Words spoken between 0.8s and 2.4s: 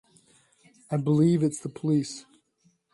I believe it's the police.